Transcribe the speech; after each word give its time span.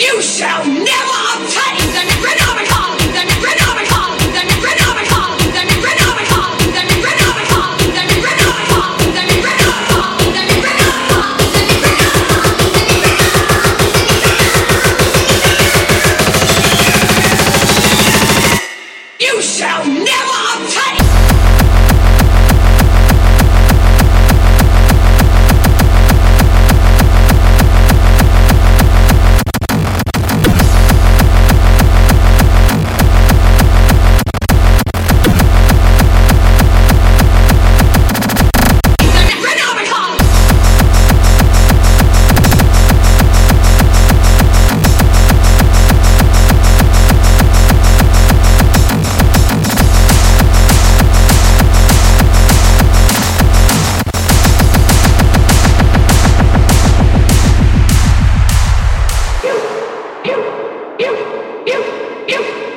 You 0.00 0.22
shall 0.22 0.64
never 0.66 1.19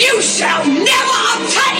You 0.00 0.22
shall 0.22 0.66
never 0.66 1.44
obtain. 1.44 1.79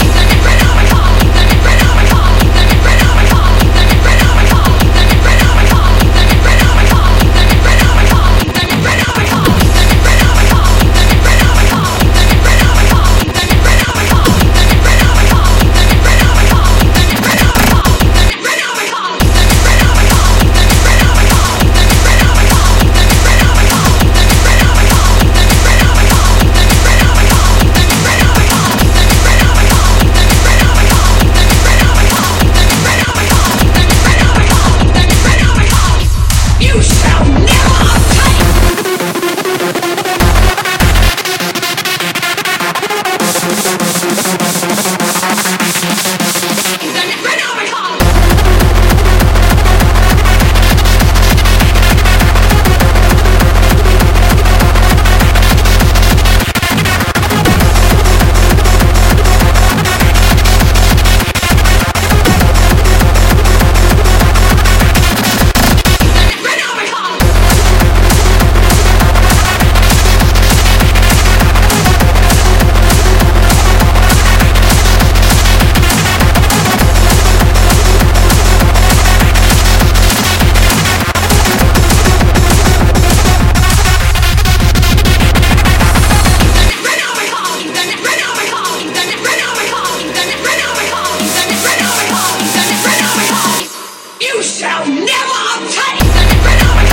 You 94.21 94.43
shall 94.43 94.85
never 94.87 95.41
obtain 95.57 95.97
the 95.97 96.90